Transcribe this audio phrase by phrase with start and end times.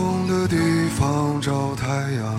[0.00, 0.56] 风的地
[0.98, 2.34] 方找太阳，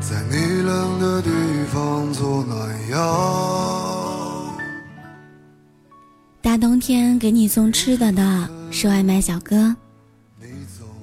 [0.00, 1.30] 在你冷的地
[1.72, 4.46] 方做暖阳。
[6.40, 9.74] 大冬天给你送吃的的是外卖小哥，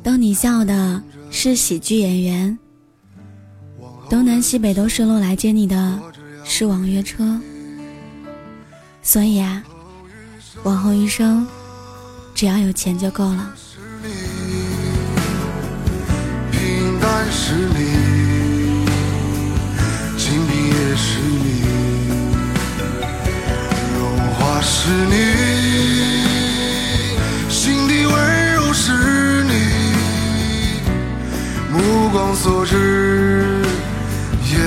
[0.01, 2.57] 逗你笑的是喜剧演员，
[4.09, 5.99] 东南西北都顺路来接你的
[6.45, 7.37] 是网约车。
[9.01, 9.61] 所以啊，
[10.63, 11.45] 往后余生，
[12.41, 13.53] 只要有钱就够了。
[16.51, 18.83] 平淡是你，
[20.17, 21.61] 静谧也是你，
[23.95, 25.13] 融化是你，
[27.47, 28.91] 心底温柔是
[29.43, 29.53] 你，
[31.71, 33.61] 目光所至
[34.49, 34.57] 也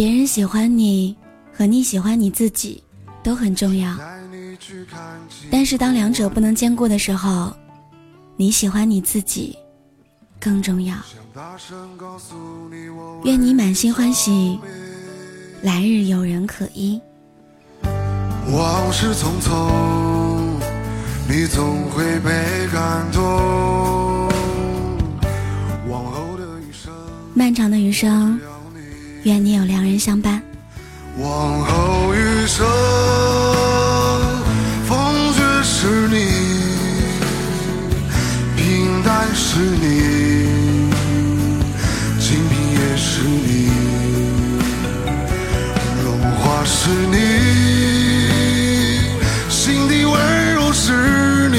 [0.00, 1.14] 别人喜欢你
[1.52, 2.82] 和你喜欢你自己
[3.22, 3.94] 都很重要，
[5.50, 7.54] 但是当两者不能兼顾的时候，
[8.34, 9.58] 你喜欢你自己
[10.40, 10.96] 更重要。
[13.24, 14.58] 愿你满心欢喜，
[15.60, 16.98] 来日有人可依。
[18.50, 19.70] 往事匆匆，
[21.28, 23.22] 你总会被感动。
[25.90, 26.90] 往后的余生，
[27.34, 28.40] 漫长的余生，
[29.24, 30.42] 愿你有良人相伴。
[31.18, 32.66] 往后余生
[34.86, 36.16] 风雪是你
[38.56, 40.46] 平淡是你
[42.18, 43.70] 清贫也是你
[46.02, 47.16] 荣华是你
[49.50, 51.58] 心底温柔是你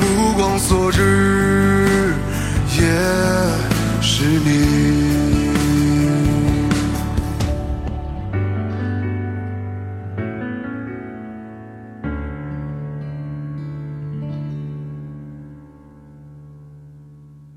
[0.00, 2.14] 目光所至
[2.80, 2.82] 也
[4.02, 4.57] 是你。